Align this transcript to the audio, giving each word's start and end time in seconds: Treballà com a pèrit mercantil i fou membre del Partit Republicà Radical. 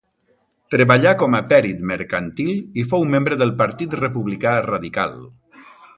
Treballà 0.75 1.09
com 1.23 1.35
a 1.39 1.41
pèrit 1.51 1.83
mercantil 1.91 2.51
i 2.55 2.85
fou 2.95 3.07
membre 3.17 3.37
del 3.43 3.53
Partit 3.61 3.97
Republicà 4.01 4.55
Radical. 4.71 5.15